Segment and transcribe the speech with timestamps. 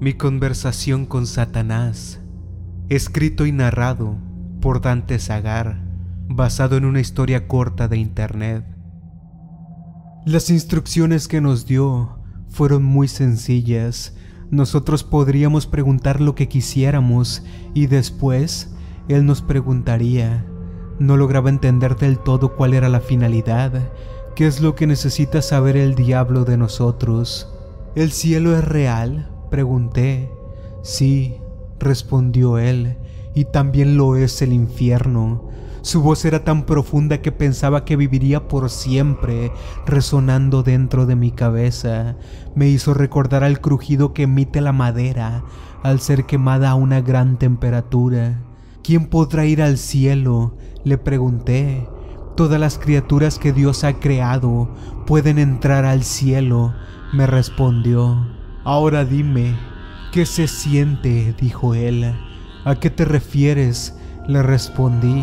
[0.00, 2.20] Mi conversación con Satanás,
[2.88, 4.18] escrito y narrado
[4.60, 5.84] por Dante Zagar,
[6.28, 8.64] basado en una historia corta de internet.
[10.26, 12.18] Las instrucciones que nos dio
[12.48, 14.16] fueron muy sencillas.
[14.50, 18.74] Nosotros podríamos preguntar lo que quisiéramos y después
[19.06, 20.44] él nos preguntaría.
[20.98, 23.92] No lograba entender del todo cuál era la finalidad,
[24.34, 27.48] qué es lo que necesita saber el diablo de nosotros.
[27.94, 29.30] ¿El cielo es real?
[29.54, 30.32] Pregunté.
[30.82, 31.36] Sí,
[31.78, 32.96] respondió él,
[33.36, 35.48] y también lo es el infierno.
[35.80, 39.52] Su voz era tan profunda que pensaba que viviría por siempre,
[39.86, 42.16] resonando dentro de mi cabeza.
[42.56, 45.44] Me hizo recordar al crujido que emite la madera
[45.84, 48.42] al ser quemada a una gran temperatura.
[48.82, 50.56] ¿Quién podrá ir al cielo?
[50.82, 51.88] Le pregunté.
[52.34, 54.74] Todas las criaturas que Dios ha creado
[55.06, 56.74] pueden entrar al cielo,
[57.12, 58.42] me respondió.
[58.64, 59.54] Ahora dime,
[60.12, 61.34] ¿qué se siente?
[61.40, 62.14] dijo él.
[62.64, 63.94] ¿A qué te refieres?
[64.26, 65.22] Le respondí.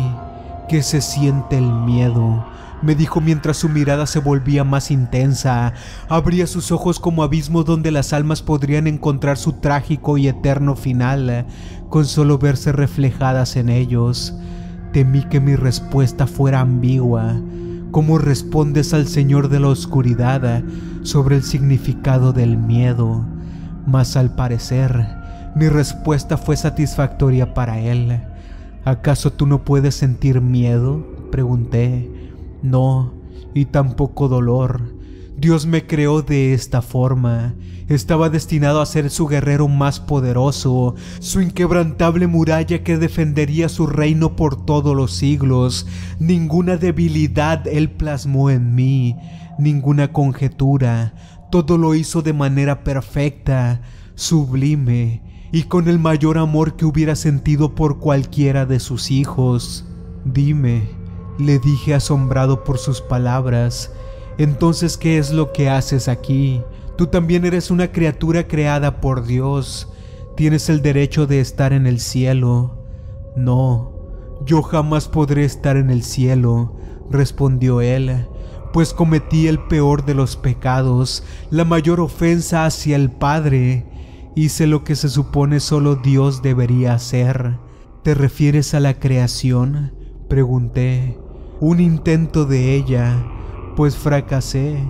[0.68, 2.46] ¿Qué se siente el miedo?
[2.82, 5.72] me dijo mientras su mirada se volvía más intensa.
[6.08, 11.46] Abría sus ojos como abismo donde las almas podrían encontrar su trágico y eterno final,
[11.88, 14.34] con solo verse reflejadas en ellos.
[14.92, 17.40] Temí que mi respuesta fuera ambigua.
[17.92, 20.62] ¿Cómo respondes al Señor de la Oscuridad
[21.02, 23.24] sobre el significado del miedo?
[23.86, 25.06] Mas al parecer,
[25.54, 28.20] mi respuesta fue satisfactoria para él.
[28.84, 31.06] ¿Acaso tú no puedes sentir miedo?
[31.30, 32.10] Pregunté.
[32.62, 33.12] No,
[33.54, 34.82] y tampoco dolor.
[35.36, 37.54] Dios me creó de esta forma.
[37.88, 44.36] Estaba destinado a ser su guerrero más poderoso, su inquebrantable muralla que defendería su reino
[44.36, 45.86] por todos los siglos.
[46.18, 49.16] Ninguna debilidad él plasmó en mí,
[49.58, 51.14] ninguna conjetura.
[51.52, 53.82] Todo lo hizo de manera perfecta,
[54.14, 55.22] sublime
[55.52, 59.84] y con el mayor amor que hubiera sentido por cualquiera de sus hijos.
[60.24, 60.88] Dime,
[61.38, 63.92] le dije asombrado por sus palabras,
[64.38, 66.62] entonces, ¿qué es lo que haces aquí?
[66.96, 69.92] Tú también eres una criatura creada por Dios.
[70.38, 72.82] Tienes el derecho de estar en el cielo.
[73.36, 73.92] No,
[74.46, 76.76] yo jamás podré estar en el cielo,
[77.10, 78.26] respondió él,
[78.72, 83.86] pues cometí el peor de los pecados, la mayor ofensa hacia el Padre.
[84.34, 87.58] Hice lo que se supone solo Dios debería hacer.
[88.02, 89.92] ¿Te refieres a la creación?
[90.28, 91.18] Pregunté.
[91.60, 93.22] Un intento de ella
[93.76, 94.82] pues fracasé.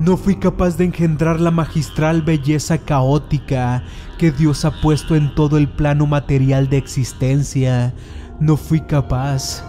[0.00, 3.84] No fui capaz de engendrar la magistral belleza caótica
[4.18, 7.94] que Dios ha puesto en todo el plano material de existencia.
[8.40, 9.64] No fui capaz.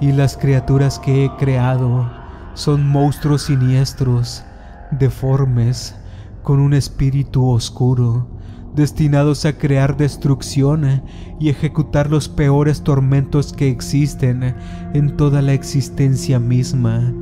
[0.00, 2.25] Y las criaturas que he creado
[2.56, 4.42] son monstruos siniestros,
[4.90, 5.94] deformes,
[6.42, 8.28] con un espíritu oscuro,
[8.74, 11.02] destinados a crear destrucción
[11.38, 14.54] y ejecutar los peores tormentos que existen
[14.94, 17.12] en toda la existencia misma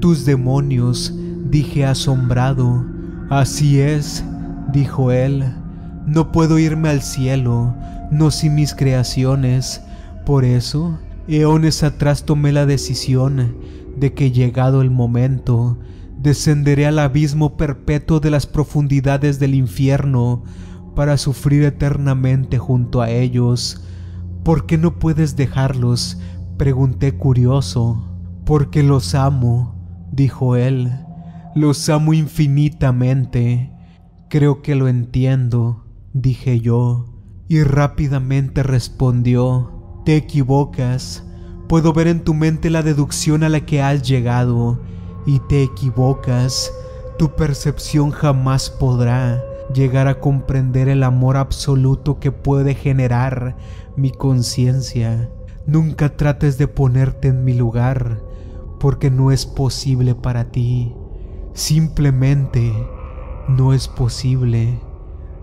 [0.00, 1.14] tus demonios,
[1.50, 2.84] dije asombrado.
[3.30, 4.22] Así es,
[4.70, 5.44] dijo él,
[6.06, 7.74] no puedo irme al cielo,
[8.10, 9.80] no sin mis creaciones.
[10.26, 13.56] Por eso, eones atrás tomé la decisión
[13.96, 15.78] de que llegado el momento,
[16.18, 20.44] descenderé al abismo perpetuo de las profundidades del infierno
[20.94, 23.84] para sufrir eternamente junto a ellos.
[24.42, 26.18] ¿Por qué no puedes dejarlos?
[26.56, 28.10] Pregunté curioso.
[28.44, 29.74] Porque los amo,
[30.12, 30.92] dijo él,
[31.54, 33.72] los amo infinitamente.
[34.28, 37.06] Creo que lo entiendo, dije yo,
[37.48, 41.24] y rápidamente respondió, te equivocas,
[41.68, 44.78] puedo ver en tu mente la deducción a la que has llegado,
[45.26, 46.72] y te equivocas,
[47.18, 49.42] tu percepción jamás podrá
[49.72, 53.56] llegar a comprender el amor absoluto que puede generar
[53.96, 55.30] mi conciencia.
[55.66, 58.20] Nunca trates de ponerte en mi lugar,
[58.78, 60.94] porque no es posible para ti.
[61.54, 62.72] Simplemente
[63.48, 64.78] no es posible.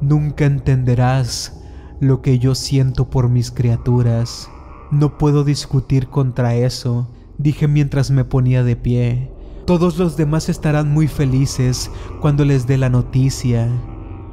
[0.02, 1.60] Nunca entenderás
[2.00, 4.50] lo que yo siento por mis criaturas.
[4.92, 7.08] No puedo discutir contra eso,
[7.38, 9.32] dije mientras me ponía de pie.
[9.66, 11.90] Todos los demás estarán muy felices
[12.20, 13.70] cuando les dé la noticia.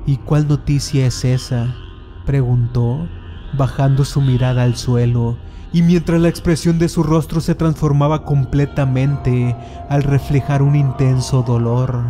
[0.05, 1.77] ¿Y cuál noticia es esa?
[2.27, 3.09] preguntó,
[3.57, 5.39] bajando su mirada al suelo
[5.73, 9.55] y mientras la expresión de su rostro se transformaba completamente
[9.89, 12.03] al reflejar un intenso dolor.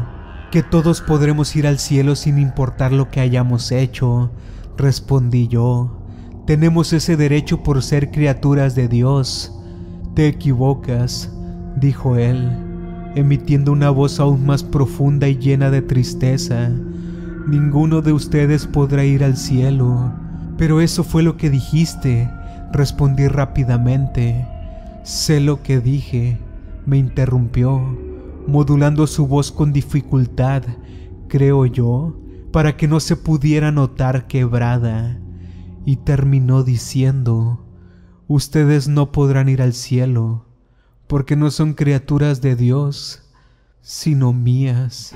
[0.50, 4.30] Que todos podremos ir al cielo sin importar lo que hayamos hecho,
[4.76, 5.97] respondí yo.
[6.48, 9.52] Tenemos ese derecho por ser criaturas de Dios.
[10.14, 11.30] Te equivocas,
[11.76, 12.48] dijo él,
[13.14, 16.70] emitiendo una voz aún más profunda y llena de tristeza.
[17.46, 20.10] Ninguno de ustedes podrá ir al cielo.
[20.56, 22.30] Pero eso fue lo que dijiste,
[22.72, 24.48] respondí rápidamente.
[25.02, 26.38] Sé lo que dije,
[26.86, 27.78] me interrumpió,
[28.46, 30.62] modulando su voz con dificultad,
[31.28, 32.18] creo yo,
[32.52, 35.18] para que no se pudiera notar quebrada,
[35.88, 37.64] y terminó diciendo,
[38.26, 40.44] Ustedes no podrán ir al cielo,
[41.06, 43.22] porque no son criaturas de Dios,
[43.80, 45.14] sino mías.